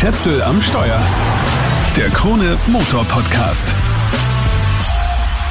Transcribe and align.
Schätzel 0.00 0.40
am 0.42 0.60
Steuer. 0.60 1.02
Der 1.96 2.08
Krone 2.10 2.56
Motor 2.68 3.04
Podcast. 3.06 3.66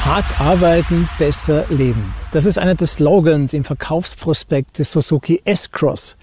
Hart 0.05 0.39
arbeiten, 0.39 1.09
besser 1.19 1.65
leben. 1.67 2.13
Das 2.31 2.45
ist 2.45 2.57
einer 2.57 2.75
der 2.75 2.87
Slogans 2.87 3.51
im 3.51 3.65
Verkaufsprospekt 3.65 4.79
des 4.79 4.93
Suzuki 4.93 5.41
S-Cross. 5.43 6.15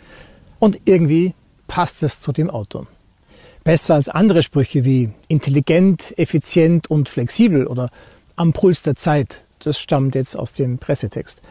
Und 0.59 0.81
irgendwie 0.87 1.35
passt 1.67 2.03
es 2.03 2.23
zu 2.23 2.33
dem 2.33 2.49
Auto. 2.49 2.87
Besser 3.63 3.97
als 3.97 4.09
andere 4.09 4.43
Sprüche 4.43 4.87
wie 4.87 5.11
intelligent, 5.29 6.19
effizient 6.19 6.91
und 6.91 7.11
flexibel 7.11 7.67
oder 7.67 7.91
am 8.37 8.55
Puls 8.55 8.81
der 8.81 8.97
Zeit. 8.97 9.45
Das 9.59 9.79
stammt 9.79 10.15
jetzt 10.15 10.35
aus 10.35 10.55
dem 10.55 10.79
Pressetext. 10.79 11.43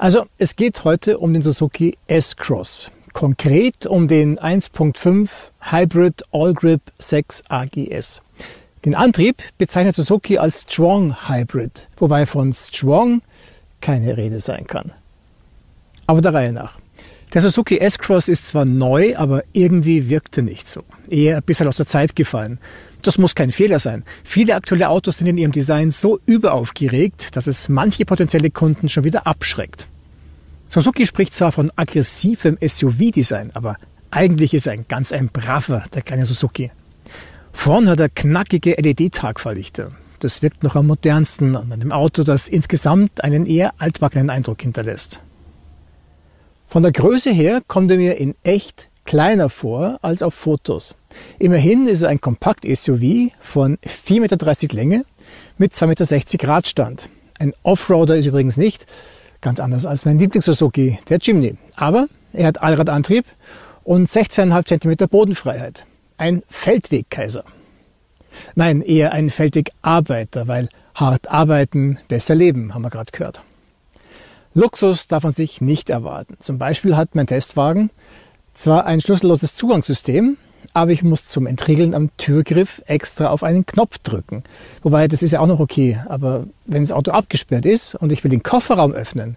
Also 0.00 0.26
es 0.36 0.56
geht 0.56 0.82
heute 0.82 1.18
um 1.18 1.32
den 1.32 1.42
Suzuki 1.42 1.96
S-Cross. 2.08 2.90
Konkret 3.18 3.84
um 3.84 4.06
den 4.06 4.38
1.5 4.38 5.50
Hybrid 5.72 6.22
All 6.30 6.54
Grip 6.54 6.80
6 7.00 7.42
AGS. 7.48 8.22
Den 8.84 8.94
Antrieb 8.94 9.42
bezeichnet 9.58 9.96
Suzuki 9.96 10.38
als 10.38 10.62
Strong 10.62 11.28
Hybrid, 11.28 11.88
wobei 11.96 12.26
von 12.26 12.52
Strong 12.52 13.22
keine 13.80 14.16
Rede 14.16 14.38
sein 14.38 14.68
kann. 14.68 14.92
Aber 16.06 16.20
der 16.20 16.32
Reihe 16.32 16.52
nach. 16.52 16.78
Der 17.34 17.42
Suzuki 17.42 17.78
S-Cross 17.78 18.28
ist 18.28 18.46
zwar 18.46 18.66
neu, 18.66 19.16
aber 19.16 19.42
irgendwie 19.52 20.08
wirkte 20.08 20.42
nicht 20.42 20.68
so. 20.68 20.84
Eher 21.10 21.38
ein 21.38 21.42
bisschen 21.42 21.66
aus 21.66 21.78
der 21.78 21.86
Zeit 21.86 22.14
gefallen. 22.14 22.60
Das 23.02 23.18
muss 23.18 23.34
kein 23.34 23.50
Fehler 23.50 23.80
sein. 23.80 24.04
Viele 24.22 24.54
aktuelle 24.54 24.90
Autos 24.90 25.18
sind 25.18 25.26
in 25.26 25.38
ihrem 25.38 25.50
Design 25.50 25.90
so 25.90 26.20
überaufgeregt, 26.24 27.34
dass 27.34 27.48
es 27.48 27.68
manche 27.68 28.04
potenzielle 28.04 28.50
Kunden 28.50 28.88
schon 28.88 29.02
wieder 29.02 29.26
abschreckt. 29.26 29.88
Suzuki 30.68 31.06
spricht 31.06 31.32
zwar 31.32 31.50
von 31.50 31.72
aggressivem 31.76 32.58
SUV-Design, 32.60 33.52
aber 33.54 33.76
eigentlich 34.10 34.52
ist 34.52 34.66
er 34.66 34.74
ein 34.74 34.84
ganz 34.86 35.12
ein 35.12 35.28
braver, 35.28 35.84
der 35.94 36.02
kleine 36.02 36.26
Suzuki. 36.26 36.70
Vorn 37.52 37.88
hat 37.88 38.00
er 38.00 38.10
knackige 38.10 38.74
LED-Tagfahrlichter. 38.74 39.92
Das 40.20 40.42
wirkt 40.42 40.62
noch 40.62 40.76
am 40.76 40.86
modernsten 40.86 41.56
an 41.56 41.72
einem 41.72 41.92
Auto, 41.92 42.22
das 42.22 42.48
insgesamt 42.48 43.24
einen 43.24 43.46
eher 43.46 43.72
altbackenen 43.78 44.30
Eindruck 44.30 44.60
hinterlässt. 44.60 45.20
Von 46.66 46.82
der 46.82 46.92
Größe 46.92 47.30
her 47.30 47.62
kommt 47.66 47.90
er 47.90 47.96
mir 47.96 48.18
in 48.18 48.34
echt 48.42 48.88
kleiner 49.04 49.48
vor 49.48 49.98
als 50.02 50.22
auf 50.22 50.34
Fotos. 50.34 50.96
Immerhin 51.38 51.88
ist 51.88 52.02
er 52.02 52.10
ein 52.10 52.20
Kompakt-SUV 52.20 53.32
von 53.40 53.78
4,30 53.78 54.20
Meter 54.20 54.74
Länge 54.76 55.04
mit 55.56 55.72
2,60 55.72 55.86
Meter 56.32 56.48
Radstand. 56.48 57.08
Ein 57.38 57.54
Offroader 57.62 58.16
ist 58.16 58.26
übrigens 58.26 58.58
nicht, 58.58 58.84
Ganz 59.40 59.60
anders 59.60 59.86
als 59.86 60.04
mein 60.04 60.18
Lieblings-Suzuki, 60.18 60.98
der 61.08 61.18
Jimny. 61.18 61.56
Aber 61.76 62.08
er 62.32 62.48
hat 62.48 62.60
Allradantrieb 62.60 63.24
und 63.84 64.08
16,5 64.08 64.80
cm 64.80 65.08
Bodenfreiheit. 65.08 65.86
Ein 66.16 66.42
Feldwegkaiser. 66.48 67.44
Nein, 68.54 68.82
eher 68.82 69.12
ein 69.12 69.30
Feldwegarbeiter, 69.30 70.48
weil 70.48 70.68
hart 70.94 71.30
arbeiten, 71.30 71.98
besser 72.08 72.34
leben, 72.34 72.74
haben 72.74 72.82
wir 72.82 72.90
gerade 72.90 73.12
gehört. 73.12 73.42
Luxus 74.54 75.06
darf 75.06 75.22
man 75.22 75.32
sich 75.32 75.60
nicht 75.60 75.88
erwarten. 75.88 76.36
Zum 76.40 76.58
Beispiel 76.58 76.96
hat 76.96 77.14
mein 77.14 77.26
Testwagen 77.26 77.90
zwar 78.54 78.86
ein 78.86 79.00
schlüsselloses 79.00 79.54
Zugangssystem, 79.54 80.36
aber 80.78 80.92
ich 80.92 81.02
muss 81.02 81.26
zum 81.26 81.46
Entriegeln 81.46 81.92
am 81.92 82.10
Türgriff 82.18 82.82
extra 82.86 83.30
auf 83.30 83.42
einen 83.42 83.66
Knopf 83.66 83.98
drücken. 83.98 84.44
Wobei, 84.82 85.08
das 85.08 85.24
ist 85.24 85.32
ja 85.32 85.40
auch 85.40 85.46
noch 85.48 85.58
okay. 85.58 85.98
Aber 86.08 86.46
wenn 86.66 86.82
das 86.82 86.92
Auto 86.92 87.10
abgesperrt 87.10 87.66
ist 87.66 87.96
und 87.96 88.12
ich 88.12 88.22
will 88.22 88.30
den 88.30 88.44
Kofferraum 88.44 88.92
öffnen, 88.92 89.36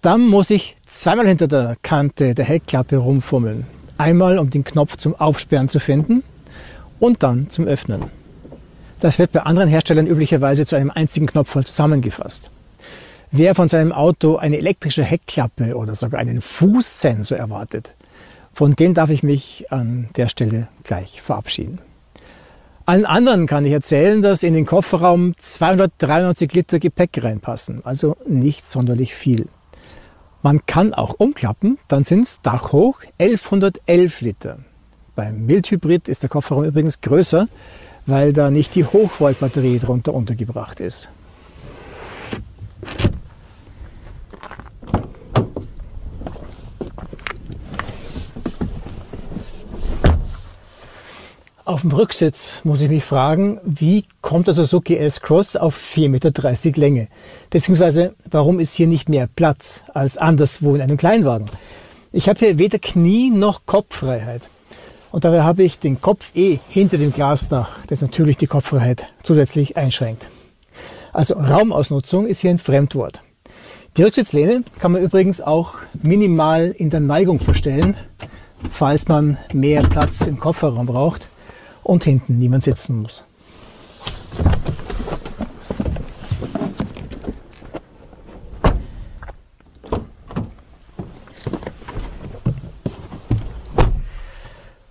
dann 0.00 0.22
muss 0.22 0.48
ich 0.50 0.76
zweimal 0.86 1.28
hinter 1.28 1.46
der 1.46 1.76
Kante 1.82 2.34
der 2.34 2.46
Heckklappe 2.46 2.96
rumfummeln. 2.96 3.66
Einmal, 3.98 4.38
um 4.38 4.48
den 4.48 4.64
Knopf 4.64 4.96
zum 4.96 5.14
Aufsperren 5.14 5.68
zu 5.68 5.78
finden 5.78 6.22
und 6.98 7.22
dann 7.22 7.50
zum 7.50 7.66
Öffnen. 7.66 8.04
Das 8.98 9.18
wird 9.18 9.32
bei 9.32 9.42
anderen 9.42 9.68
Herstellern 9.68 10.06
üblicherweise 10.06 10.64
zu 10.64 10.76
einem 10.76 10.90
einzigen 10.90 11.26
Knopf 11.26 11.52
zusammengefasst. 11.64 12.50
Wer 13.30 13.54
von 13.54 13.68
seinem 13.68 13.92
Auto 13.92 14.36
eine 14.36 14.56
elektrische 14.56 15.04
Heckklappe 15.04 15.76
oder 15.76 15.94
sogar 15.94 16.20
einen 16.20 16.40
Fußsensor 16.40 17.36
erwartet, 17.36 17.94
von 18.52 18.74
dem 18.74 18.94
darf 18.94 19.10
ich 19.10 19.22
mich 19.22 19.66
an 19.70 20.08
der 20.16 20.28
Stelle 20.28 20.68
gleich 20.84 21.22
verabschieden. 21.22 21.78
Allen 22.84 23.06
anderen 23.06 23.46
kann 23.46 23.64
ich 23.64 23.72
erzählen, 23.72 24.22
dass 24.22 24.42
in 24.42 24.54
den 24.54 24.66
Kofferraum 24.66 25.34
293 25.38 26.52
Liter 26.52 26.78
Gepäck 26.80 27.22
reinpassen, 27.22 27.80
also 27.84 28.16
nicht 28.26 28.66
sonderlich 28.66 29.14
viel. 29.14 29.46
Man 30.42 30.66
kann 30.66 30.92
auch 30.92 31.14
umklappen, 31.18 31.78
dann 31.86 32.02
sind 32.02 32.22
es 32.22 32.42
dachhoch 32.42 33.02
1111 33.18 34.20
Liter. 34.22 34.58
Beim 35.14 35.46
Mildhybrid 35.46 36.08
ist 36.08 36.24
der 36.24 36.30
Kofferraum 36.30 36.64
übrigens 36.64 37.00
größer, 37.00 37.46
weil 38.06 38.32
da 38.32 38.50
nicht 38.50 38.74
die 38.74 38.84
Hochvoltbatterie 38.84 39.78
drunter 39.78 40.12
untergebracht 40.12 40.80
ist. 40.80 41.10
Auf 51.72 51.80
dem 51.80 51.92
Rücksitz 51.92 52.60
muss 52.64 52.82
ich 52.82 52.90
mich 52.90 53.02
fragen, 53.02 53.58
wie 53.64 54.04
kommt 54.20 54.46
der 54.46 54.52
Suzuki 54.52 54.94
S-Cross 54.98 55.56
auf 55.56 55.74
4,30 55.74 56.08
Meter 56.10 56.78
Länge? 56.78 57.08
Beziehungsweise, 57.48 58.14
warum 58.30 58.60
ist 58.60 58.74
hier 58.74 58.86
nicht 58.86 59.08
mehr 59.08 59.26
Platz 59.26 59.82
als 59.94 60.18
anderswo 60.18 60.74
in 60.74 60.82
einem 60.82 60.98
Kleinwagen? 60.98 61.46
Ich 62.12 62.28
habe 62.28 62.40
hier 62.40 62.58
weder 62.58 62.78
Knie 62.78 63.30
noch 63.30 63.64
Kopffreiheit. 63.64 64.42
Und 65.12 65.24
dabei 65.24 65.44
habe 65.44 65.62
ich 65.62 65.78
den 65.78 65.98
Kopf 66.02 66.32
eh 66.36 66.58
hinter 66.68 66.98
dem 66.98 67.10
Glasdach, 67.10 67.70
das 67.86 68.02
natürlich 68.02 68.36
die 68.36 68.48
Kopffreiheit 68.48 69.06
zusätzlich 69.22 69.78
einschränkt. 69.78 70.28
Also 71.14 71.36
Raumausnutzung 71.36 72.26
ist 72.26 72.42
hier 72.42 72.50
ein 72.50 72.58
Fremdwort. 72.58 73.22
Die 73.96 74.02
Rücksitzlehne 74.02 74.62
kann 74.78 74.92
man 74.92 75.02
übrigens 75.02 75.40
auch 75.40 75.76
minimal 76.02 76.74
in 76.76 76.90
der 76.90 77.00
Neigung 77.00 77.40
verstellen, 77.40 77.96
falls 78.70 79.08
man 79.08 79.38
mehr 79.54 79.82
Platz 79.84 80.26
im 80.26 80.38
Kofferraum 80.38 80.84
braucht 80.84 81.28
und 81.82 82.04
hinten 82.04 82.38
niemand 82.38 82.64
sitzen 82.64 83.02
muss. 83.02 83.24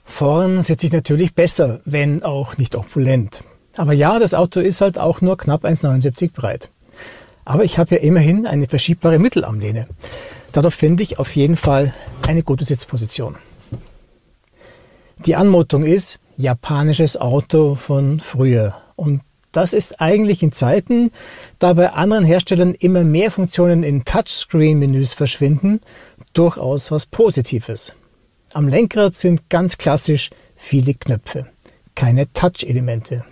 Vorn 0.06 0.62
sitze 0.62 0.86
ich 0.86 0.94
natürlich 0.94 1.34
besser, 1.34 1.80
wenn 1.84 2.22
auch 2.22 2.58
nicht 2.58 2.76
opulent. 2.76 3.44
Aber 3.76 3.94
ja, 3.94 4.20
das 4.20 4.36
Auto 4.36 4.60
ist 4.60 4.82
halt 4.82 5.00
auch 5.00 5.22
nur 5.22 5.36
knapp 5.36 5.66
1,79 5.66 6.32
breit. 6.32 6.70
Aber 7.44 7.64
ich 7.64 7.80
habe 7.80 7.96
ja 7.96 8.02
immerhin 8.02 8.46
eine 8.46 8.68
verschiebbare 8.68 9.18
Mittelarmlehne. 9.18 9.88
Dadurch 10.52 10.76
finde 10.76 11.02
ich 11.02 11.18
auf 11.18 11.36
jeden 11.36 11.56
Fall 11.56 11.94
eine 12.28 12.44
gute 12.44 12.66
Sitzposition. 12.66 13.38
Die 15.26 15.36
Anmutung 15.36 15.86
ist, 15.86 16.20
japanisches 16.42 17.18
Auto 17.18 17.76
von 17.76 18.20
früher. 18.20 18.76
Und 18.96 19.22
das 19.52 19.74
ist 19.74 20.00
eigentlich 20.00 20.44
in 20.44 20.52
Zeiten, 20.52 21.12
da 21.60 21.74
bei 21.74 21.92
anderen 21.92 22.24
Herstellern 22.24 22.74
immer 22.74 23.04
mehr 23.04 23.32
Funktionen 23.32 23.84
in 23.84 24.06
Touchscreen-Menüs 24.06 25.14
verschwinden, 25.14 25.82
durchaus 26.34 26.92
was 26.92 27.06
Positives. 27.06 27.94
Am 28.54 28.68
Lenkrad 28.68 29.16
sind 29.16 29.50
ganz 29.50 29.78
klassisch 29.78 30.30
viele 30.56 30.94
Knöpfe, 30.94 31.48
keine 31.96 32.32
Touch-Elemente. 32.32 33.26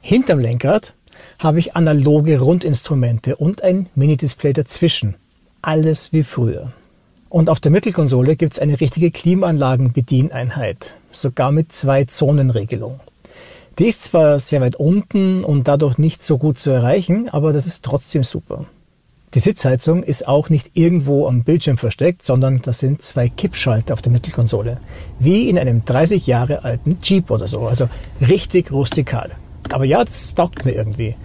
Hinterm 0.00 0.40
Lenkrad 0.40 0.94
habe 1.38 1.60
ich 1.60 1.76
analoge 1.76 2.40
Rundinstrumente 2.40 3.36
und 3.36 3.62
ein 3.62 3.88
Mini-Display 3.94 4.52
dazwischen. 4.52 5.16
Alles 5.62 6.12
wie 6.12 6.24
früher. 6.24 6.72
Und 7.28 7.48
auf 7.48 7.60
der 7.60 7.70
Mittelkonsole 7.70 8.36
gibt 8.36 8.54
es 8.54 8.58
eine 8.58 8.80
richtige 8.80 9.10
Klimaanlagen-Bedieneinheit 9.10 10.94
sogar 11.12 11.52
mit 11.52 11.72
zwei 11.72 12.04
Zonenregelung. 12.04 13.00
Die 13.78 13.86
ist 13.86 14.02
zwar 14.02 14.38
sehr 14.38 14.60
weit 14.60 14.76
unten 14.76 15.44
und 15.44 15.68
dadurch 15.68 15.96
nicht 15.96 16.22
so 16.22 16.36
gut 16.38 16.58
zu 16.58 16.70
erreichen, 16.70 17.28
aber 17.30 17.52
das 17.52 17.66
ist 17.66 17.84
trotzdem 17.84 18.22
super. 18.22 18.66
Die 19.34 19.38
Sitzheizung 19.38 20.02
ist 20.02 20.28
auch 20.28 20.50
nicht 20.50 20.72
irgendwo 20.74 21.26
am 21.26 21.42
Bildschirm 21.42 21.78
versteckt, 21.78 22.22
sondern 22.22 22.60
das 22.60 22.80
sind 22.80 23.00
zwei 23.00 23.30
Kippschalter 23.30 23.94
auf 23.94 24.02
der 24.02 24.12
Mittelkonsole. 24.12 24.78
Wie 25.18 25.48
in 25.48 25.58
einem 25.58 25.86
30 25.86 26.26
Jahre 26.26 26.64
alten 26.64 26.98
Jeep 27.02 27.30
oder 27.30 27.48
so. 27.48 27.66
Also 27.66 27.88
richtig 28.20 28.70
rustikal. 28.70 29.30
Aber 29.70 29.86
ja, 29.86 30.04
das 30.04 30.34
taugt 30.34 30.66
mir 30.66 30.72
irgendwie. 30.72 31.16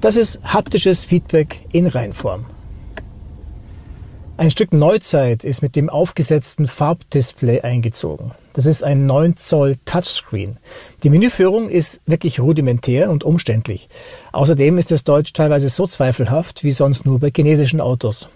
Das 0.00 0.14
ist 0.14 0.40
haptisches 0.44 1.04
Feedback 1.04 1.58
in 1.72 1.88
Reinform. 1.88 2.46
Ein 4.36 4.52
Stück 4.52 4.72
Neuzeit 4.72 5.42
ist 5.42 5.60
mit 5.60 5.74
dem 5.74 5.90
aufgesetzten 5.90 6.68
Farbdisplay 6.68 7.62
eingezogen. 7.62 8.30
Das 8.58 8.66
ist 8.66 8.82
ein 8.82 9.06
9 9.06 9.36
Zoll 9.36 9.76
Touchscreen. 9.84 10.56
Die 11.04 11.10
Menüführung 11.10 11.68
ist 11.68 12.00
wirklich 12.06 12.40
rudimentär 12.40 13.08
und 13.08 13.22
umständlich. 13.22 13.88
Außerdem 14.32 14.78
ist 14.78 14.90
das 14.90 15.04
Deutsch 15.04 15.32
teilweise 15.32 15.68
so 15.68 15.86
zweifelhaft 15.86 16.64
wie 16.64 16.72
sonst 16.72 17.06
nur 17.06 17.20
bei 17.20 17.30
chinesischen 17.32 17.80
Autos. 17.80 18.28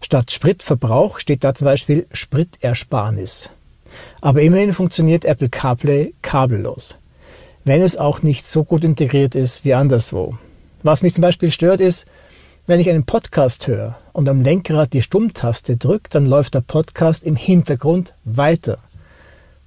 Statt 0.00 0.32
Spritverbrauch 0.32 1.18
steht 1.18 1.44
da 1.44 1.54
zum 1.54 1.66
Beispiel 1.66 2.06
Spritersparnis. 2.10 3.50
Aber 4.22 4.40
immerhin 4.40 4.72
funktioniert 4.72 5.26
Apple 5.26 5.50
CarPlay 5.50 6.14
kabellos. 6.22 6.96
Wenn 7.64 7.82
es 7.82 7.98
auch 7.98 8.22
nicht 8.22 8.46
so 8.46 8.64
gut 8.64 8.82
integriert 8.82 9.34
ist 9.34 9.62
wie 9.62 9.74
anderswo. 9.74 10.38
Was 10.82 11.02
mich 11.02 11.12
zum 11.12 11.20
Beispiel 11.20 11.50
stört 11.50 11.82
ist, 11.82 12.06
wenn 12.66 12.80
ich 12.80 12.88
einen 12.88 13.04
Podcast 13.04 13.66
höre 13.66 13.98
und 14.14 14.26
am 14.26 14.40
Lenkrad 14.40 14.94
die 14.94 15.02
Stummtaste 15.02 15.76
drücke, 15.76 16.08
dann 16.08 16.24
läuft 16.24 16.54
der 16.54 16.62
Podcast 16.62 17.24
im 17.24 17.36
Hintergrund 17.36 18.14
weiter. 18.24 18.78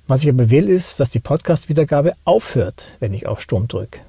Was 0.08 0.24
ich 0.24 0.30
aber 0.30 0.50
will, 0.50 0.70
ist, 0.70 1.02
dass 1.02 1.10
die 1.10 1.20
Podcast-Wiedergabe 1.20 2.14
aufhört, 2.24 2.96
wenn 3.02 3.14
ich 3.14 3.28
auf 3.28 3.42
Stumm 3.42 3.68
drücke. 3.68 4.00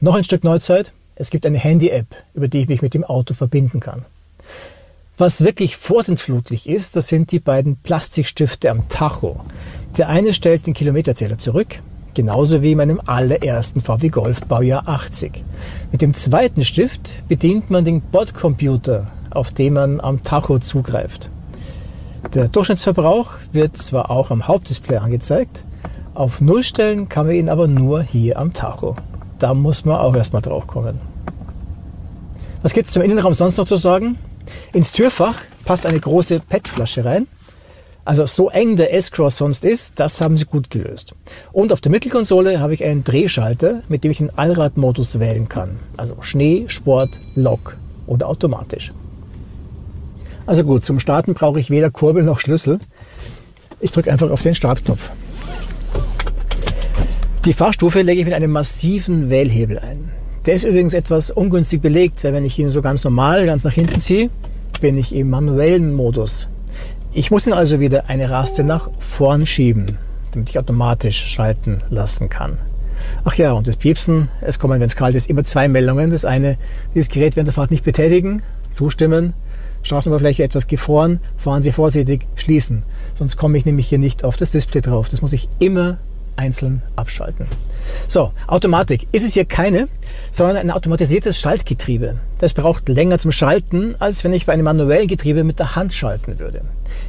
Noch 0.00 0.14
ein 0.14 0.24
Stück 0.24 0.44
Neuzeit. 0.44 0.92
Es 1.14 1.28
gibt 1.28 1.44
eine 1.44 1.58
Handy-App, 1.58 2.06
über 2.32 2.48
die 2.48 2.62
ich 2.62 2.68
mich 2.68 2.80
mit 2.80 2.94
dem 2.94 3.04
Auto 3.04 3.34
verbinden 3.34 3.80
kann. 3.80 4.06
Was 5.18 5.44
wirklich 5.44 5.76
vorsintflutlich 5.76 6.68
ist, 6.68 6.96
das 6.96 7.08
sind 7.08 7.32
die 7.32 7.38
beiden 7.38 7.76
Plastikstifte 7.76 8.70
am 8.70 8.88
Tacho. 8.88 9.44
Der 9.98 10.08
eine 10.08 10.32
stellt 10.32 10.66
den 10.66 10.74
Kilometerzähler 10.74 11.38
zurück, 11.38 11.80
genauso 12.14 12.62
wie 12.62 12.72
in 12.72 12.78
meinem 12.78 13.00
allerersten 13.04 13.82
VW 13.82 14.08
Golf 14.08 14.40
Baujahr 14.46 14.88
80. 14.88 15.44
Mit 15.92 16.00
dem 16.00 16.14
zweiten 16.14 16.64
Stift 16.64 17.28
bedient 17.28 17.70
man 17.70 17.84
den 17.84 18.00
Bordcomputer, 18.00 19.12
auf 19.30 19.52
dem 19.52 19.74
man 19.74 20.00
am 20.00 20.24
Tacho 20.24 20.58
zugreift. 20.58 21.30
Der 22.32 22.48
Durchschnittsverbrauch 22.48 23.32
wird 23.52 23.76
zwar 23.76 24.10
auch 24.10 24.30
am 24.30 24.48
Hauptdisplay 24.48 24.96
angezeigt, 24.96 25.64
auf 26.14 26.40
Null 26.40 26.62
stellen 26.62 27.08
kann 27.08 27.26
man 27.26 27.34
ihn 27.34 27.48
aber 27.48 27.66
nur 27.66 28.02
hier 28.02 28.38
am 28.38 28.52
Tacho. 28.52 28.94
Da 29.40 29.52
muss 29.52 29.84
man 29.84 29.96
auch 29.96 30.14
erstmal 30.14 30.42
drauf 30.42 30.68
kommen. 30.68 31.00
Was 32.62 32.72
gibt 32.72 32.86
es 32.86 32.92
zum 32.92 33.02
Innenraum 33.02 33.34
sonst 33.34 33.56
noch 33.56 33.66
zu 33.66 33.76
sagen? 33.76 34.16
Ins 34.72 34.92
Türfach 34.92 35.40
passt 35.64 35.86
eine 35.86 35.98
große 35.98 36.38
PET-Flasche 36.38 37.04
rein. 37.04 37.26
Also 38.04 38.26
so 38.26 38.48
eng 38.48 38.76
der 38.76 38.94
S-Cross 38.94 39.38
sonst 39.38 39.64
ist, 39.64 39.98
das 39.98 40.20
haben 40.20 40.36
sie 40.36 40.44
gut 40.44 40.70
gelöst. 40.70 41.14
Und 41.52 41.72
auf 41.72 41.80
der 41.80 41.90
Mittelkonsole 41.90 42.60
habe 42.60 42.74
ich 42.74 42.84
einen 42.84 43.02
Drehschalter, 43.02 43.82
mit 43.88 44.04
dem 44.04 44.12
ich 44.12 44.18
den 44.18 44.38
Allradmodus 44.38 45.18
wählen 45.18 45.48
kann. 45.48 45.78
Also 45.96 46.18
Schnee, 46.20 46.66
Sport, 46.68 47.18
Lok 47.34 47.76
oder 48.06 48.28
automatisch. 48.28 48.92
Also 50.46 50.64
gut, 50.64 50.84
zum 50.84 51.00
Starten 51.00 51.34
brauche 51.34 51.58
ich 51.58 51.70
weder 51.70 51.90
Kurbel 51.90 52.22
noch 52.22 52.38
Schlüssel. 52.38 52.78
Ich 53.80 53.90
drücke 53.90 54.12
einfach 54.12 54.30
auf 54.30 54.42
den 54.42 54.54
Startknopf. 54.54 55.10
Die 57.44 57.52
Fahrstufe 57.52 58.02
lege 58.02 58.20
ich 58.20 58.24
mit 58.26 58.34
einem 58.34 58.52
massiven 58.52 59.30
Wählhebel 59.30 59.78
ein. 59.78 60.10
Der 60.46 60.54
ist 60.54 60.64
übrigens 60.64 60.92
etwas 60.92 61.30
ungünstig 61.30 61.80
belegt, 61.80 62.22
weil 62.24 62.34
wenn 62.34 62.44
ich 62.44 62.58
ihn 62.58 62.70
so 62.70 62.82
ganz 62.82 63.04
normal, 63.04 63.46
ganz 63.46 63.64
nach 63.64 63.72
hinten 63.72 64.00
ziehe, 64.00 64.28
bin 64.80 64.98
ich 64.98 65.14
im 65.14 65.30
manuellen 65.30 65.94
Modus. 65.94 66.48
Ich 67.12 67.30
muss 67.30 67.46
ihn 67.46 67.54
also 67.54 67.80
wieder 67.80 68.08
eine 68.08 68.28
Raste 68.28 68.64
nach 68.64 68.90
vorn 68.98 69.46
schieben, 69.46 69.98
damit 70.32 70.50
ich 70.50 70.58
automatisch 70.58 71.24
schalten 71.24 71.80
lassen 71.88 72.28
kann. 72.28 72.58
Ach 73.24 73.34
ja, 73.34 73.52
und 73.52 73.66
das 73.66 73.76
Piepsen, 73.76 74.28
es 74.40 74.58
kommen, 74.58 74.80
wenn 74.80 74.86
es 74.86 74.96
kalt 74.96 75.14
ist, 75.14 75.30
immer 75.30 75.44
zwei 75.44 75.68
Meldungen. 75.68 76.10
Das 76.10 76.24
eine, 76.24 76.58
dieses 76.94 77.08
Gerät 77.08 77.36
während 77.36 77.48
der 77.48 77.54
Fahrt 77.54 77.70
nicht 77.70 77.84
betätigen, 77.84 78.42
zustimmen, 78.72 79.32
Straßenoberfläche 79.84 80.42
etwas 80.42 80.66
gefroren, 80.66 81.20
fahren 81.36 81.62
Sie 81.62 81.72
vorsichtig, 81.72 82.26
schließen. 82.34 82.82
Sonst 83.14 83.36
komme 83.36 83.56
ich 83.56 83.64
nämlich 83.64 83.88
hier 83.88 83.98
nicht 83.98 84.24
auf 84.24 84.36
das 84.36 84.50
Display 84.50 84.80
drauf. 84.80 85.08
Das 85.08 85.22
muss 85.22 85.32
ich 85.32 85.48
immer 85.60 85.98
einzeln 86.36 86.82
abschalten. 86.96 87.46
So, 88.08 88.32
Automatik 88.46 89.06
ist 89.12 89.24
es 89.24 89.34
hier 89.34 89.44
keine, 89.44 89.88
sondern 90.32 90.56
ein 90.56 90.70
automatisiertes 90.70 91.38
Schaltgetriebe. 91.38 92.16
Das 92.38 92.54
braucht 92.54 92.88
länger 92.88 93.18
zum 93.18 93.30
Schalten, 93.30 93.94
als 93.98 94.24
wenn 94.24 94.32
ich 94.32 94.46
bei 94.46 94.52
einem 94.52 94.64
manuellen 94.64 95.06
Getriebe 95.06 95.44
mit 95.44 95.58
der 95.58 95.76
Hand 95.76 95.94
schalten 95.94 96.38
würde. 96.38 96.62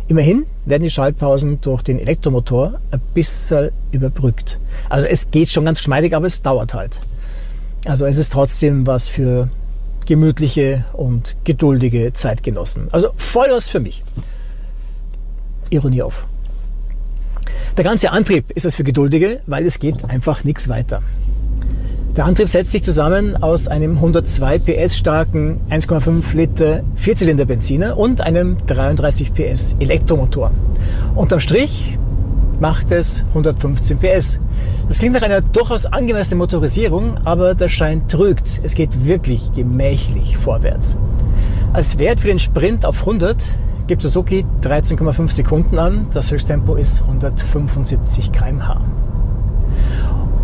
Immerhin 0.08 0.46
werden 0.66 0.84
die 0.84 0.92
Schaltpausen 0.92 1.62
durch 1.62 1.82
den 1.82 2.00
Elektromotor 2.00 2.80
ein 2.92 3.02
bisschen 3.14 3.72
überbrückt. 3.92 4.60
Also 4.90 5.08
es 5.08 5.32
geht 5.32 5.50
schon 5.50 5.66
ganz 5.66 5.80
geschmeidig, 5.80 6.16
aber 6.16 6.28
es 6.28 6.42
dauert 6.42 6.74
halt. 6.74 7.00
Also 7.86 8.06
es 8.06 8.18
ist 8.18 8.34
trotzdem 8.34 8.86
was 8.86 9.08
für 9.08 9.50
gemütliche 10.06 10.86
und 10.94 11.36
geduldige 11.44 12.14
Zeitgenossen. 12.14 12.88
Also 12.92 13.10
voll 13.18 13.48
was 13.52 13.70
für 13.70 13.80
mich. 13.80 14.04
Ironie 15.70 16.02
auf. 16.02 16.28
Der 17.78 17.84
ganze 17.84 18.12
Antrieb 18.12 18.52
ist 18.52 18.66
es 18.66 18.76
für 18.76 18.84
Geduldige, 18.84 19.42
weil 19.48 19.66
es 19.66 19.80
geht 19.80 20.06
einfach 20.06 20.44
nichts 20.44 20.70
weiter. 20.70 21.02
Der 22.16 22.24
Antrieb 22.24 22.48
setzt 22.48 22.72
sich 22.72 22.82
zusammen 22.82 23.36
aus 23.44 23.68
einem 23.68 23.96
102 23.96 24.60
PS 24.60 24.96
starken 24.96 25.60
1,5 25.70 26.34
Liter 26.34 26.84
Vierzylinder 26.96 27.44
Benziner 27.44 27.98
und 27.98 28.22
einem 28.22 28.56
33 28.68 29.34
PS 29.34 29.76
Elektromotor. 29.80 30.52
Unterm 31.16 31.42
Strich 31.42 31.98
macht 32.60 32.92
es 32.92 33.26
115 33.30 33.98
PS. 33.98 34.40
Das 34.88 35.00
klingt 35.00 35.16
nach 35.16 35.22
einer 35.22 35.42
durchaus 35.42 35.86
angemessenen 35.86 36.40
Motorisierung, 36.40 37.18
aber 37.26 37.56
der 37.56 37.70
Schein 37.70 38.08
trügt. 38.08 38.62
Es 38.64 38.76
geht 38.76 39.06
wirklich 39.06 39.54
gemächlich 39.54 40.38
vorwärts. 40.38 40.98
Als 41.74 42.00
Wert 42.00 42.22
für 42.22 42.28
den 42.28 42.40
Sprint 42.40 42.86
auf 42.86 43.02
100 43.02 43.38
gibt 43.88 44.02
Suzuki 44.02 44.46
13,5 44.64 45.32
Sekunden 45.32 45.78
an. 45.78 46.08
Das 46.14 46.32
Höchsttempo 46.32 46.76
ist 46.76 47.02
175 47.02 48.32
km/h. 48.32 48.80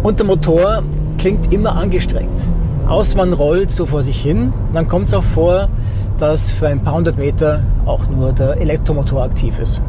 Und 0.04 0.20
der 0.20 0.26
Motor 0.26 0.84
klingt 1.18 1.54
immer 1.54 1.76
angestrengt. 1.76 2.38
Ausmann 2.88 3.34
rollt 3.34 3.72
so 3.72 3.86
vor 3.86 4.02
sich 4.02 4.22
hin. 4.22 4.52
Dann 4.74 4.88
kommt 4.88 5.08
es 5.08 5.14
auch 5.14 5.24
vor, 5.24 5.70
dass 6.18 6.52
für 6.52 6.68
ein 6.68 6.82
paar 6.82 6.96
hundert 6.96 7.18
Meter 7.18 7.62
auch 7.86 8.08
nur 8.08 8.34
der 8.34 8.58
Elektromotor 8.58 9.24
aktiv 9.24 9.60
ist. 9.60 9.82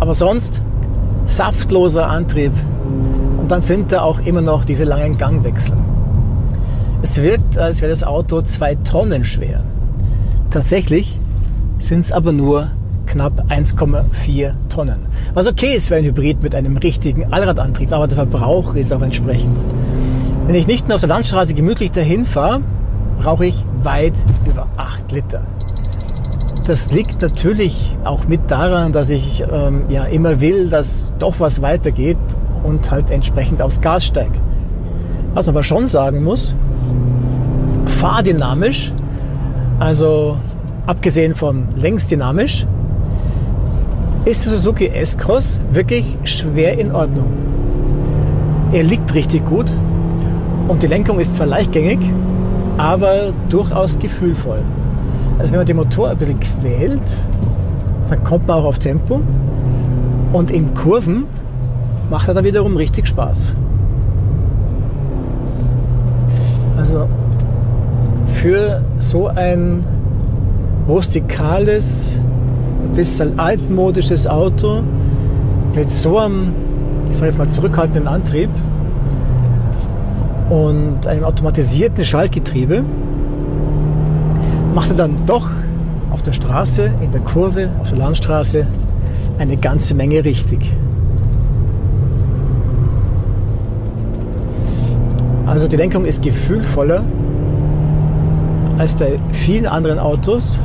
Aber 0.00 0.14
sonst 0.14 0.60
saftloser 1.26 2.08
Antrieb. 2.08 2.52
Und 3.38 3.50
dann 3.50 3.62
sind 3.62 3.92
da 3.92 4.02
auch 4.02 4.20
immer 4.20 4.40
noch 4.40 4.64
diese 4.64 4.84
langen 4.84 5.18
Gangwechsel. 5.18 5.74
Es 7.02 7.22
wirkt, 7.22 7.58
als 7.58 7.82
wäre 7.82 7.90
das 7.90 8.02
Auto 8.02 8.42
zwei 8.42 8.74
Tonnen 8.76 9.24
schwer. 9.24 9.62
Tatsächlich 10.50 11.18
sind 11.78 12.00
es 12.00 12.12
aber 12.12 12.32
nur 12.32 12.68
knapp 13.06 13.44
1,4 13.48 14.54
Tonnen. 14.68 15.06
Was 15.34 15.46
okay 15.46 15.74
ist 15.76 15.88
für 15.88 15.96
ein 15.96 16.04
Hybrid 16.04 16.42
mit 16.42 16.54
einem 16.54 16.76
richtigen 16.76 17.32
Allradantrieb, 17.32 17.92
aber 17.92 18.08
der 18.08 18.16
Verbrauch 18.16 18.74
ist 18.74 18.92
auch 18.92 19.02
entsprechend. 19.02 19.56
Wenn 20.46 20.54
ich 20.54 20.66
nicht 20.66 20.88
nur 20.88 20.96
auf 20.96 21.00
der 21.00 21.08
Landstraße 21.08 21.54
gemütlich 21.54 21.90
dahin 21.90 22.26
fahre, 22.26 22.60
brauche 23.20 23.46
ich 23.46 23.64
weit 23.82 24.14
über 24.46 24.66
8 24.76 25.12
Liter. 25.12 25.46
Das 26.66 26.90
liegt 26.90 27.22
natürlich 27.22 27.96
auch 28.02 28.26
mit 28.26 28.50
daran, 28.50 28.90
dass 28.90 29.10
ich 29.10 29.44
ähm, 29.52 29.84
ja 29.88 30.04
immer 30.04 30.40
will, 30.40 30.68
dass 30.68 31.04
doch 31.20 31.38
was 31.38 31.62
weitergeht 31.62 32.18
und 32.64 32.90
halt 32.90 33.10
entsprechend 33.10 33.62
aufs 33.62 33.80
Gas 33.80 34.04
steige. 34.04 34.34
Was 35.32 35.46
man 35.46 35.54
aber 35.54 35.62
schon 35.62 35.86
sagen 35.86 36.24
muss, 36.24 36.56
fahrdynamisch, 37.86 38.92
also 39.78 40.38
abgesehen 40.86 41.36
von 41.36 41.68
längsdynamisch, 41.76 42.66
ist 44.24 44.44
der 44.44 44.58
Suzuki 44.58 44.88
S-Cross 44.88 45.60
wirklich 45.70 46.18
schwer 46.24 46.80
in 46.80 46.90
Ordnung. 46.90 47.32
Er 48.72 48.82
liegt 48.82 49.14
richtig 49.14 49.46
gut 49.46 49.72
und 50.66 50.82
die 50.82 50.88
Lenkung 50.88 51.20
ist 51.20 51.34
zwar 51.34 51.46
leichtgängig, 51.46 52.00
aber 52.76 53.32
durchaus 53.50 54.00
gefühlvoll. 54.00 54.62
Also 55.38 55.52
wenn 55.52 55.60
man 55.60 55.66
den 55.66 55.76
Motor 55.76 56.10
ein 56.10 56.16
bisschen 56.16 56.40
quält, 56.40 57.16
dann 58.08 58.24
kommt 58.24 58.46
man 58.46 58.58
auch 58.58 58.64
auf 58.64 58.78
Tempo 58.78 59.20
und 60.32 60.50
in 60.50 60.74
Kurven 60.74 61.24
macht 62.10 62.28
er 62.28 62.34
dann 62.34 62.44
wiederum 62.44 62.76
richtig 62.76 63.06
Spaß. 63.06 63.54
Also 66.76 67.08
für 68.26 68.82
so 68.98 69.26
ein 69.28 69.84
rustikales, 70.88 72.18
ein 72.84 72.94
bisschen 72.94 73.38
altmodisches 73.38 74.26
Auto 74.26 74.82
mit 75.74 75.90
so 75.90 76.18
einem, 76.18 76.52
ich 77.10 77.16
sage 77.16 77.26
jetzt 77.26 77.38
mal, 77.38 77.48
zurückhaltenden 77.48 78.06
Antrieb 78.06 78.50
und 80.48 81.06
einem 81.06 81.24
automatisierten 81.24 82.04
Schaltgetriebe 82.04 82.84
macht 84.76 84.90
er 84.90 84.96
dann 84.96 85.16
doch 85.24 85.48
auf 86.10 86.20
der 86.20 86.34
Straße, 86.34 86.92
in 87.00 87.10
der 87.10 87.22
Kurve, 87.22 87.70
auf 87.80 87.88
der 87.88 87.98
Landstraße 87.98 88.66
eine 89.38 89.56
ganze 89.56 89.94
Menge 89.94 90.22
richtig. 90.22 90.70
Also 95.46 95.66
die 95.66 95.76
Lenkung 95.76 96.04
ist 96.04 96.22
gefühlvoller 96.22 97.02
als 98.76 98.94
bei 98.94 99.18
vielen 99.32 99.64
anderen 99.64 99.98
Autos, 99.98 100.60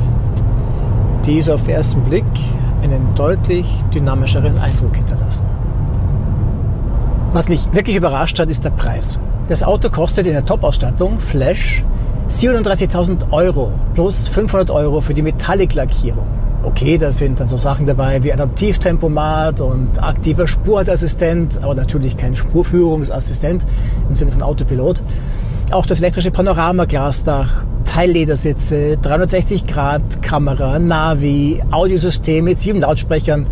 die 1.24 1.38
es 1.38 1.48
auf 1.48 1.64
den 1.64 1.76
ersten 1.76 2.02
Blick 2.02 2.26
einen 2.82 3.14
deutlich 3.14 3.66
dynamischeren 3.94 4.58
Eindruck 4.58 4.94
hinterlassen. 4.94 5.46
Was 7.32 7.48
mich 7.48 7.66
wirklich 7.72 7.96
überrascht 7.96 8.38
hat, 8.38 8.50
ist 8.50 8.62
der 8.62 8.70
Preis. 8.70 9.18
Das 9.48 9.62
Auto 9.62 9.88
kostet 9.88 10.26
in 10.26 10.34
der 10.34 10.44
Top-Ausstattung 10.44 11.18
Flash 11.18 11.82
37.000 12.32 13.30
Euro 13.30 13.72
plus 13.94 14.26
500 14.26 14.70
Euro 14.70 15.00
für 15.00 15.14
die 15.14 15.22
Metallic-Lackierung. 15.22 16.26
Okay, 16.64 16.96
da 16.96 17.12
sind 17.12 17.38
dann 17.38 17.46
so 17.46 17.56
Sachen 17.56 17.86
dabei 17.86 18.22
wie 18.22 18.32
Adaptivtempomat 18.32 19.60
und 19.60 20.02
aktiver 20.02 20.46
Spurhaltassistent, 20.46 21.62
aber 21.62 21.74
natürlich 21.74 22.16
kein 22.16 22.34
Spurführungsassistent 22.34 23.64
im 24.08 24.14
Sinne 24.14 24.32
von 24.32 24.42
Autopilot. 24.42 25.02
Auch 25.72 25.86
das 25.86 26.00
elektrische 26.00 26.30
Panoramaglasdach, 26.30 27.64
Teilledersitze, 27.84 28.96
360 28.96 29.66
Grad 29.66 30.22
Kamera, 30.22 30.78
Navi, 30.78 31.62
Audiosystem 31.70 32.44
mit 32.44 32.60
sieben 32.60 32.80
Lautsprechern, 32.80 33.46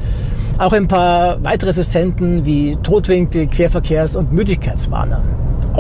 auch 0.59 0.73
ein 0.73 0.89
paar 0.89 1.43
weitere 1.45 1.71
Assistenten 1.71 2.47
wie 2.47 2.77
Totwinkel, 2.83 3.45
Querverkehrs- 3.45 4.17
und 4.17 4.33
Müdigkeitswarner. 4.33 5.23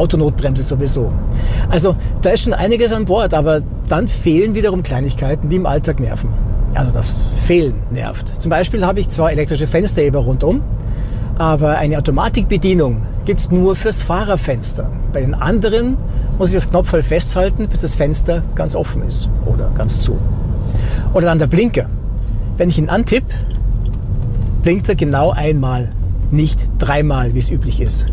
Autonotbremse 0.00 0.62
sowieso. 0.62 1.12
Also 1.68 1.96
da 2.22 2.30
ist 2.30 2.42
schon 2.42 2.54
einiges 2.54 2.92
an 2.92 3.04
Bord, 3.04 3.34
aber 3.34 3.62
dann 3.88 4.08
fehlen 4.08 4.54
wiederum 4.54 4.82
Kleinigkeiten, 4.82 5.48
die 5.48 5.56
im 5.56 5.66
Alltag 5.66 6.00
nerven. 6.00 6.30
Also 6.74 6.90
das 6.92 7.26
Fehlen 7.44 7.74
nervt. 7.90 8.40
Zum 8.40 8.50
Beispiel 8.50 8.84
habe 8.84 9.00
ich 9.00 9.08
zwar 9.08 9.32
elektrische 9.32 9.66
Fensterheber 9.66 10.20
rundum, 10.20 10.62
aber 11.38 11.78
eine 11.78 11.98
Automatikbedienung 11.98 13.02
gibt 13.24 13.40
es 13.40 13.50
nur 13.50 13.76
fürs 13.76 14.02
Fahrerfenster. 14.02 14.90
Bei 15.12 15.20
den 15.20 15.34
anderen 15.34 15.96
muss 16.38 16.50
ich 16.50 16.54
das 16.54 16.70
Knopfhall 16.70 17.02
festhalten, 17.02 17.68
bis 17.68 17.80
das 17.80 17.94
Fenster 17.94 18.42
ganz 18.54 18.74
offen 18.74 19.02
ist 19.02 19.28
oder 19.46 19.70
ganz 19.76 20.00
zu. 20.00 20.18
Oder 21.12 21.26
dann 21.26 21.38
der 21.38 21.46
Blinker. 21.46 21.86
Wenn 22.56 22.68
ich 22.68 22.78
ihn 22.78 22.88
antippe, 22.88 23.34
blinkt 24.62 24.88
er 24.88 24.94
genau 24.94 25.30
einmal, 25.30 25.90
nicht 26.30 26.60
dreimal, 26.78 27.34
wie 27.34 27.38
es 27.38 27.50
üblich 27.50 27.80
ist. 27.80 28.06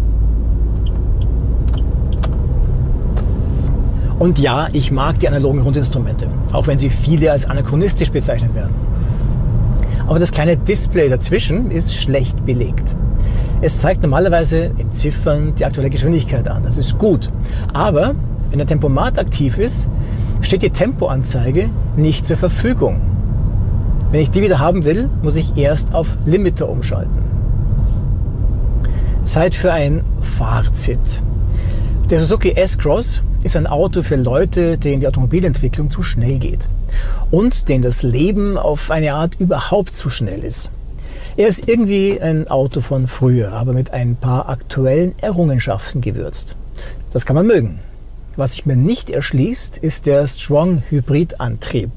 Und 4.19 4.39
ja, 4.39 4.67
ich 4.73 4.91
mag 4.91 5.19
die 5.19 5.27
analogen 5.27 5.61
Rundinstrumente, 5.61 6.27
auch 6.51 6.67
wenn 6.67 6.77
sie 6.77 6.89
viele 6.89 7.31
als 7.31 7.47
anachronistisch 7.47 8.11
bezeichnen 8.11 8.55
werden. 8.55 8.73
Aber 10.07 10.19
das 10.19 10.31
kleine 10.31 10.57
Display 10.57 11.09
dazwischen 11.09 11.69
ist 11.69 11.93
schlecht 11.93 12.45
belegt. 12.45 12.95
Es 13.61 13.79
zeigt 13.79 14.01
normalerweise 14.01 14.71
in 14.77 14.91
Ziffern 14.93 15.53
die 15.55 15.65
aktuelle 15.65 15.89
Geschwindigkeit 15.89 16.47
an. 16.47 16.63
Das 16.63 16.77
ist 16.77 16.97
gut. 16.97 17.29
Aber 17.73 18.15
wenn 18.49 18.59
der 18.59 18.67
Tempomat 18.67 19.19
aktiv 19.19 19.57
ist, 19.57 19.87
steht 20.41 20.61
die 20.61 20.69
Tempoanzeige 20.69 21.69
nicht 21.95 22.25
zur 22.25 22.37
Verfügung. 22.37 23.01
Wenn 24.11 24.21
ich 24.21 24.31
die 24.31 24.41
wieder 24.41 24.59
haben 24.59 24.85
will, 24.85 25.09
muss 25.21 25.35
ich 25.35 25.57
erst 25.57 25.93
auf 25.93 26.15
Limiter 26.25 26.69
umschalten. 26.69 27.21
Zeit 29.23 29.55
für 29.55 29.73
ein 29.73 30.01
Fazit. 30.21 31.21
Der 32.09 32.21
Suzuki 32.21 32.51
S-Cross 32.51 33.21
ist 33.43 33.57
ein 33.57 33.67
Auto 33.67 34.01
für 34.01 34.15
Leute, 34.15 34.77
denen 34.77 35.01
die 35.01 35.07
Automobilentwicklung 35.09 35.89
zu 35.89 36.03
schnell 36.03 36.39
geht 36.39 36.69
und 37.31 37.67
denen 37.67 37.83
das 37.83 38.01
Leben 38.01 38.57
auf 38.57 38.91
eine 38.91 39.13
Art 39.13 39.35
überhaupt 39.41 39.93
zu 39.93 40.09
schnell 40.09 40.45
ist. 40.45 40.71
Er 41.35 41.49
ist 41.49 41.67
irgendwie 41.67 42.21
ein 42.21 42.47
Auto 42.47 42.79
von 42.79 43.07
früher, 43.07 43.51
aber 43.51 43.73
mit 43.73 43.91
ein 43.91 44.15
paar 44.15 44.47
aktuellen 44.47 45.19
Errungenschaften 45.19 45.99
gewürzt. 45.99 46.55
Das 47.11 47.25
kann 47.25 47.35
man 47.35 47.45
mögen. 47.45 47.79
Was 48.37 48.53
sich 48.53 48.65
mir 48.65 48.77
nicht 48.77 49.09
erschließt, 49.09 49.77
ist 49.77 50.05
der 50.05 50.25
Strong 50.27 50.83
Hybrid 50.89 51.41
Antrieb. 51.41 51.91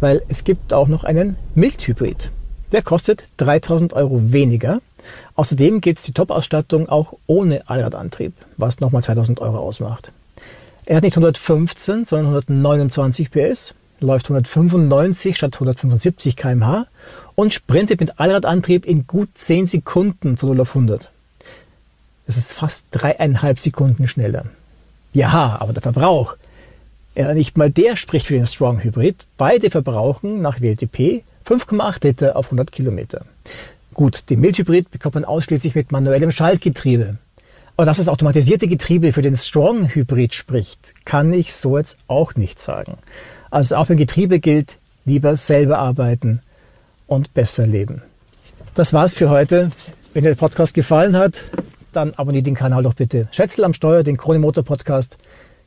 Weil 0.00 0.20
es 0.26 0.42
gibt 0.42 0.72
auch 0.72 0.88
noch 0.88 1.04
einen 1.04 1.36
Mild 1.54 1.86
Hybrid. 1.86 2.32
Der 2.72 2.82
kostet 2.82 3.28
3000 3.36 3.92
Euro 3.92 4.32
weniger 4.32 4.80
Außerdem 5.34 5.80
gibt 5.80 5.98
es 5.98 6.04
die 6.04 6.12
Top-Ausstattung 6.12 6.88
auch 6.88 7.14
ohne 7.26 7.68
Allradantrieb, 7.68 8.32
was 8.56 8.80
nochmal 8.80 9.02
2000 9.02 9.40
Euro 9.40 9.58
ausmacht. 9.58 10.12
Er 10.86 10.96
hat 10.96 11.04
nicht 11.04 11.16
115, 11.16 12.04
sondern 12.04 12.34
129 12.34 13.30
PS, 13.30 13.74
läuft 14.00 14.26
195 14.26 15.36
statt 15.36 15.54
175 15.54 16.36
km/h 16.36 16.86
und 17.34 17.54
sprintet 17.54 18.00
mit 18.00 18.18
Allradantrieb 18.18 18.86
in 18.86 19.06
gut 19.06 19.30
10 19.34 19.66
Sekunden 19.66 20.36
von 20.36 20.50
0 20.50 20.60
auf 20.60 20.74
100. 20.74 21.10
Das 22.26 22.36
ist 22.36 22.52
fast 22.52 22.86
dreieinhalb 22.90 23.58
Sekunden 23.58 24.06
schneller. 24.08 24.46
Ja, 25.12 25.56
aber 25.60 25.72
der 25.72 25.82
Verbrauch, 25.82 26.36
ja, 27.14 27.34
nicht 27.34 27.58
mal 27.58 27.70
der 27.70 27.96
spricht 27.96 28.26
für 28.26 28.34
den 28.34 28.46
Strong 28.46 28.84
Hybrid. 28.84 29.26
Beide 29.36 29.70
verbrauchen 29.70 30.40
nach 30.40 30.60
WLTP 30.60 31.24
5,8 31.44 32.04
Liter 32.04 32.36
auf 32.36 32.46
100 32.46 32.70
Kilometer. 32.70 33.24
Gut, 34.00 34.30
den 34.30 34.40
Mildhybrid 34.40 34.90
bekommt 34.90 35.16
man 35.16 35.26
ausschließlich 35.26 35.74
mit 35.74 35.92
manuellem 35.92 36.30
Schaltgetriebe. 36.30 37.18
Aber 37.76 37.84
dass 37.84 37.98
das 37.98 38.08
automatisierte 38.08 38.66
Getriebe 38.66 39.12
für 39.12 39.20
den 39.20 39.36
Strong 39.36 39.94
Hybrid 39.94 40.32
spricht, 40.32 40.94
kann 41.04 41.34
ich 41.34 41.52
so 41.52 41.76
jetzt 41.76 41.98
auch 42.06 42.34
nicht 42.34 42.60
sagen. 42.60 42.96
Also 43.50 43.76
auch 43.76 43.90
wenn 43.90 43.98
Getriebe 43.98 44.40
gilt, 44.40 44.78
lieber 45.04 45.36
selber 45.36 45.78
arbeiten 45.78 46.40
und 47.08 47.34
besser 47.34 47.66
leben. 47.66 48.00
Das 48.72 48.94
war's 48.94 49.12
für 49.12 49.28
heute. 49.28 49.70
Wenn 50.14 50.22
dir 50.22 50.30
der 50.30 50.36
Podcast 50.36 50.72
gefallen 50.72 51.14
hat, 51.14 51.50
dann 51.92 52.14
abonniert 52.14 52.46
den 52.46 52.54
Kanal 52.54 52.82
doch 52.82 52.94
bitte. 52.94 53.28
Schätzel 53.32 53.64
am 53.64 53.74
Steuer, 53.74 54.02
den 54.02 54.16
Krone 54.16 54.38
Motor 54.38 54.64
Podcast 54.64 55.18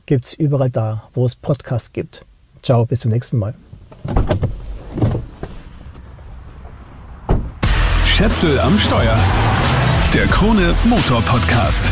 gibt's 0.06 0.34
überall 0.34 0.70
da, 0.70 1.04
wo 1.14 1.24
es 1.24 1.36
Podcasts 1.36 1.92
gibt. 1.92 2.24
Ciao, 2.64 2.84
bis 2.84 2.98
zum 2.98 3.12
nächsten 3.12 3.38
Mal. 3.38 3.54
Schätzel 8.16 8.60
am 8.60 8.78
Steuer. 8.78 9.18
Der 10.12 10.28
Krone 10.28 10.72
Motor 10.84 11.20
Podcast. 11.22 11.90